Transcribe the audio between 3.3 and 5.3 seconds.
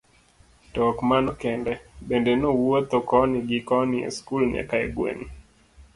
gi koni e skul nyaka e gweng'.